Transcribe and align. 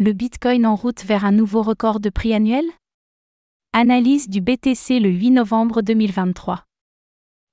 Le 0.00 0.12
Bitcoin 0.12 0.64
en 0.64 0.76
route 0.76 1.04
vers 1.04 1.24
un 1.24 1.32
nouveau 1.32 1.60
record 1.60 1.98
de 1.98 2.08
prix 2.08 2.32
annuel? 2.32 2.64
Analyse 3.72 4.28
du 4.28 4.40
BTC 4.40 5.00
le 5.00 5.08
8 5.08 5.32
novembre 5.32 5.82
2023. 5.82 6.66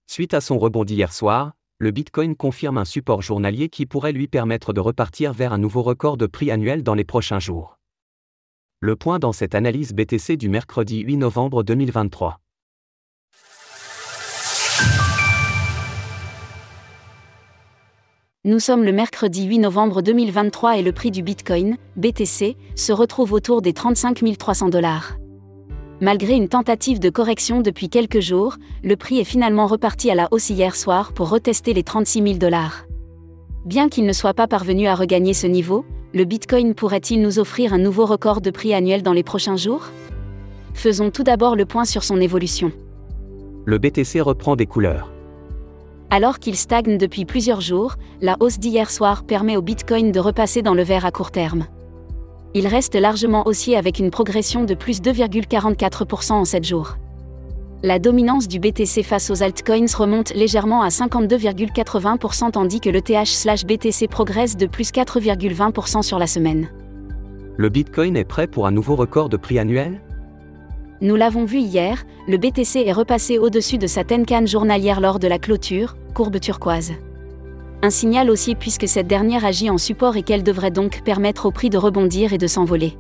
Suite 0.06 0.36
à 0.36 0.42
son 0.42 0.60
rebond 0.60 0.84
hier 0.84 1.12
soir, 1.12 1.54
le 1.80 1.90
Bitcoin 1.90 2.36
confirme 2.36 2.78
un 2.78 2.86
support 2.86 3.24
journalier 3.24 3.70
qui 3.70 3.88
pourrait 3.88 4.12
lui 4.12 4.28
permettre 4.28 4.74
de 4.74 4.80
repartir 4.80 5.34
vers 5.34 5.54
un 5.54 5.58
nouveau 5.58 5.82
record 5.82 6.18
de 6.18 6.28
prix 6.28 6.52
annuel 6.52 6.84
dans 6.84 6.94
les 6.94 7.04
prochains 7.04 7.40
jours. 7.40 7.80
Le 8.80 8.96
point 8.96 9.18
dans 9.18 9.34
cette 9.34 9.56
analyse 9.56 9.94
BTC 9.94 10.38
du 10.38 10.48
mercredi 10.48 11.00
8 11.00 11.18
novembre 11.18 11.64
2023. 11.64 12.40
Nous 18.48 18.60
sommes 18.60 18.84
le 18.84 18.92
mercredi 18.92 19.46
8 19.46 19.58
novembre 19.58 20.04
2023 20.04 20.78
et 20.78 20.84
le 20.84 20.92
prix 20.92 21.10
du 21.10 21.24
Bitcoin, 21.24 21.78
BTC, 21.96 22.56
se 22.76 22.94
retrouve 22.94 23.34
autour 23.34 23.64
des 23.64 23.74
35 23.74 24.22
300 24.38 24.70
dollars. 24.70 25.18
Malgré 26.00 26.36
une 26.36 26.48
tentative 26.48 27.00
de 27.00 27.10
correction 27.10 27.62
depuis 27.62 27.90
quelques 27.90 28.20
jours, 28.20 28.58
le 28.84 28.96
prix 28.98 29.18
est 29.18 29.24
finalement 29.24 29.66
reparti 29.66 30.12
à 30.12 30.14
la 30.14 30.28
hausse 30.30 30.52
hier 30.52 30.76
soir 30.76 31.12
pour 31.12 31.32
retester 31.32 31.74
les 31.74 31.82
36 31.82 32.22
000 32.22 32.38
dollars. 32.38 32.86
Bien 33.66 33.90
qu'il 33.90 34.06
ne 34.06 34.14
soit 34.14 34.36
pas 34.36 34.46
parvenu 34.46 34.86
à 34.86 34.94
regagner 34.94 35.34
ce 35.34 35.48
niveau, 35.48 35.84
le 36.14 36.24
Bitcoin 36.24 36.76
pourrait-il 36.76 37.24
nous 37.24 37.40
offrir 37.40 37.74
un 37.74 37.80
nouveau 37.80 38.06
record 38.06 38.42
de 38.42 38.52
prix 38.52 38.76
annuel 38.76 39.02
dans 39.02 39.14
les 39.14 39.24
prochains 39.24 39.58
jours? 39.58 39.88
Faisons 40.76 41.10
tout 41.10 41.24
d'abord 41.24 41.56
le 41.56 41.66
point 41.66 41.86
sur 41.86 42.04
son 42.04 42.22
évolution. 42.22 42.72
Le 43.66 43.80
BTC 43.80 44.22
reprend 44.22 44.56
des 44.56 44.68
couleurs. 44.68 45.15
Alors 46.10 46.40
qu'il 46.40 46.56
stagne 46.56 46.98
depuis 46.98 47.26
plusieurs 47.26 47.62
jours, 47.62 47.96
la 48.22 48.38
hausse 48.40 48.60
d'hier 48.60 48.90
soir 48.92 49.24
permet 49.24 49.58
au 49.58 49.62
Bitcoin 49.62 50.12
de 50.12 50.20
repasser 50.20 50.62
dans 50.62 50.74
le 50.74 50.84
vert 50.84 51.06
à 51.06 51.12
court 51.12 51.32
terme. 51.32 51.66
Il 52.54 52.68
reste 52.68 52.96
largement 52.96 53.46
haussier 53.48 53.76
avec 53.76 54.00
une 54.00 54.12
progression 54.12 54.64
de 54.64 54.76
plus 54.76 55.02
2,44% 55.02 56.34
en 56.34 56.46
7 56.46 56.64
jours. 56.64 56.98
La 57.84 58.00
dominance 58.00 58.48
du 58.48 58.60
BTC 58.60 59.04
face 59.04 59.30
aux 59.30 59.44
altcoins 59.44 59.94
remonte 59.96 60.34
légèrement 60.34 60.82
à 60.82 60.88
52,80% 60.88 62.52
tandis 62.52 62.80
que 62.80 62.90
le 62.90 63.02
TH/BTC 63.02 64.08
progresse 64.08 64.56
de 64.56 64.68
plus 64.68 64.92
4,20% 64.92 66.02
sur 66.02 66.18
la 66.18 66.28
semaine. 66.28 66.70
Le 67.58 67.70
Bitcoin 67.70 68.16
est 68.16 68.24
prêt 68.26 68.48
pour 68.48 68.68
un 68.68 68.72
nouveau 68.72 68.96
record 68.96 69.30
de 69.30 69.38
prix 69.38 69.60
annuel? 69.60 70.02
Nous 71.02 71.16
l'avons 71.16 71.44
vu 71.44 71.60
hier, 71.60 72.04
le 72.28 72.38
BTC 72.38 72.84
est 72.86 72.94
repassé 72.94 73.38
au-dessus 73.38 73.78
de 73.78 73.86
sa 73.86 74.06
Tenkan 74.06 74.46
journalière 74.46 75.02
lors 75.02 75.20
de 75.20 75.28
la 75.28 75.40
clôture, 75.40 75.98
courbe 76.14 76.40
turquoise. 76.40 76.94
Un 77.82 77.90
signal 77.90 78.30
aussi 78.30 78.56
puisque 78.56 78.88
cette 78.88 79.08
dernière 79.08 79.44
agit 79.44 79.70
en 79.70 79.78
support 79.78 80.16
et 80.16 80.24
qu'elle 80.24 80.44
devrait 80.44 80.72
donc 80.72 81.02
permettre 81.04 81.48
au 81.48 81.52
prix 81.52 81.70
de 81.70 81.78
rebondir 81.78 82.32
et 82.32 82.38
de 82.38 82.48
s'envoler. 82.48 82.98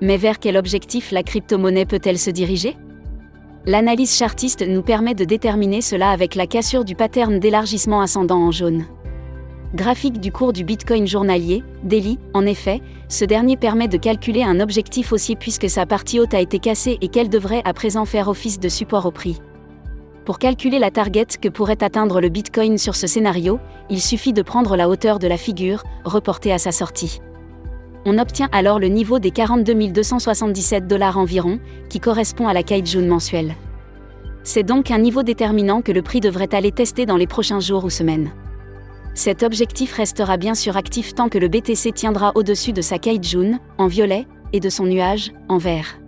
Mais 0.00 0.16
vers 0.16 0.38
quel 0.38 0.56
objectif 0.56 1.10
la 1.10 1.24
crypto-monnaie 1.24 1.84
peut-elle 1.84 2.18
se 2.18 2.30
diriger? 2.30 2.76
L'analyse 3.66 4.16
chartiste 4.16 4.66
nous 4.66 4.82
permet 4.82 5.14
de 5.14 5.24
déterminer 5.24 5.80
cela 5.80 6.10
avec 6.10 6.36
la 6.36 6.46
cassure 6.46 6.84
du 6.84 6.94
pattern 6.94 7.40
d'élargissement 7.40 8.00
ascendant 8.00 8.38
en 8.38 8.52
jaune 8.52 8.84
graphique 9.74 10.20
du 10.20 10.32
cours 10.32 10.52
du 10.52 10.64
Bitcoin 10.64 11.06
journalier, 11.06 11.62
daily, 11.84 12.18
en 12.34 12.44
effet, 12.44 12.80
ce 13.08 13.24
dernier 13.24 13.56
permet 13.56 13.88
de 13.88 13.96
calculer 13.96 14.42
un 14.42 14.60
objectif 14.60 15.12
aussi 15.12 15.36
puisque 15.36 15.70
sa 15.70 15.86
partie 15.86 16.18
haute 16.18 16.34
a 16.34 16.40
été 16.40 16.58
cassée 16.58 16.98
et 17.00 17.08
qu'elle 17.08 17.28
devrait 17.28 17.62
à 17.64 17.72
présent 17.72 18.04
faire 18.04 18.28
office 18.28 18.58
de 18.58 18.68
support 18.68 19.06
au 19.06 19.10
prix. 19.10 19.40
Pour 20.24 20.38
calculer 20.38 20.78
la 20.78 20.90
target 20.90 21.26
que 21.40 21.48
pourrait 21.48 21.82
atteindre 21.82 22.20
le 22.20 22.28
Bitcoin 22.28 22.78
sur 22.78 22.94
ce 22.94 23.06
scénario, 23.06 23.58
il 23.88 24.00
suffit 24.00 24.32
de 24.32 24.42
prendre 24.42 24.76
la 24.76 24.88
hauteur 24.88 25.18
de 25.18 25.26
la 25.26 25.36
figure, 25.36 25.82
reportée 26.04 26.52
à 26.52 26.58
sa 26.58 26.72
sortie. 26.72 27.20
On 28.04 28.18
obtient 28.18 28.48
alors 28.52 28.78
le 28.78 28.88
niveau 28.88 29.18
des 29.18 29.30
42 29.30 29.88
277 29.88 30.86
dollars 30.86 31.18
environ, 31.18 31.58
qui 31.88 32.00
correspond 32.00 32.48
à 32.48 32.52
la 32.52 32.62
Kaijun 32.62 33.06
mensuelle. 33.06 33.54
C'est 34.42 34.62
donc 34.62 34.90
un 34.90 34.98
niveau 34.98 35.22
déterminant 35.22 35.82
que 35.82 35.92
le 35.92 36.02
prix 36.02 36.20
devrait 36.20 36.54
aller 36.54 36.72
tester 36.72 37.06
dans 37.06 37.16
les 37.16 37.26
prochains 37.26 37.60
jours 37.60 37.84
ou 37.84 37.90
semaines. 37.90 38.30
Cet 39.14 39.42
objectif 39.42 39.94
restera 39.94 40.36
bien 40.36 40.54
sûr 40.54 40.76
actif 40.76 41.14
tant 41.14 41.28
que 41.28 41.38
le 41.38 41.48
BTC 41.48 41.92
tiendra 41.92 42.32
au-dessus 42.34 42.72
de 42.72 42.80
sa 42.80 42.98
Kaijun, 42.98 43.58
en 43.78 43.86
violet, 43.86 44.26
et 44.52 44.60
de 44.60 44.68
son 44.68 44.84
nuage, 44.84 45.32
en 45.48 45.58
vert. 45.58 45.98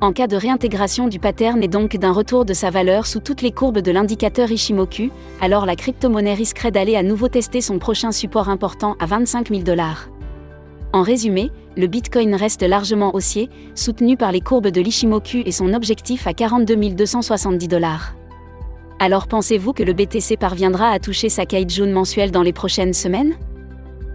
En 0.00 0.12
cas 0.12 0.26
de 0.26 0.36
réintégration 0.36 1.08
du 1.08 1.18
pattern 1.18 1.62
et 1.62 1.68
donc 1.68 1.96
d'un 1.96 2.12
retour 2.12 2.44
de 2.44 2.52
sa 2.52 2.68
valeur 2.68 3.06
sous 3.06 3.20
toutes 3.20 3.40
les 3.40 3.50
courbes 3.52 3.78
de 3.78 3.90
l'indicateur 3.90 4.50
Ishimoku, 4.50 5.10
alors 5.40 5.64
la 5.64 5.74
crypto-monnaie 5.74 6.34
risquerait 6.34 6.70
d'aller 6.70 6.96
à 6.96 7.02
nouveau 7.02 7.28
tester 7.28 7.62
son 7.62 7.78
prochain 7.78 8.12
support 8.12 8.50
important 8.50 8.96
à 9.00 9.06
25 9.06 9.48
000 9.48 9.62
dollars. 9.62 10.08
En 10.92 11.02
résumé, 11.02 11.50
le 11.76 11.86
Bitcoin 11.86 12.34
reste 12.34 12.62
largement 12.62 13.14
haussier, 13.14 13.48
soutenu 13.74 14.16
par 14.16 14.32
les 14.32 14.40
courbes 14.40 14.68
de 14.68 14.80
l'Ishimoku 14.80 15.42
et 15.46 15.52
son 15.52 15.72
objectif 15.72 16.26
à 16.26 16.34
42 16.34 16.76
270 16.90 17.68
dollars. 17.68 18.15
Alors 18.98 19.26
pensez-vous 19.26 19.72
que 19.72 19.82
le 19.82 19.92
BTC 19.92 20.36
parviendra 20.38 20.88
à 20.88 20.98
toucher 20.98 21.28
sa 21.28 21.44
jaune 21.68 21.92
mensuelle 21.92 22.30
dans 22.30 22.42
les 22.42 22.54
prochaines 22.54 22.94
semaines? 22.94 23.34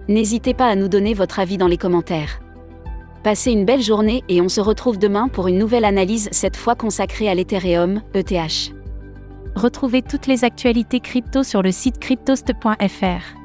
N'hésitez 0.08 0.54
pas 0.54 0.68
à 0.68 0.76
nous 0.76 0.88
donner 0.88 1.14
votre 1.14 1.40
avis 1.40 1.58
dans 1.58 1.68
les 1.68 1.78
commentaires. 1.78 2.42
Passez 3.24 3.52
une 3.52 3.66
belle 3.66 3.84
journée 3.84 4.24
et 4.28 4.42
on 4.42 4.50
se 4.50 4.60
retrouve 4.60 4.98
demain 4.98 5.28
pour 5.28 5.48
une 5.48 5.60
nouvelle 5.60 5.86
analyse, 5.86 6.28
cette 6.32 6.58
fois 6.58 6.74
consacrée 6.74 7.30
à 7.30 7.36
l'Ethereum, 7.36 8.02
ETH. 8.16 8.74
Retrouvez 9.56 10.02
toutes 10.02 10.26
les 10.26 10.44
actualités 10.44 11.00
crypto 11.00 11.44
sur 11.44 11.62
le 11.62 11.72
site 11.72 12.00
cryptost.fr. 12.00 13.38